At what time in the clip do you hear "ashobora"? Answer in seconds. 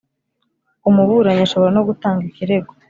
1.45-1.71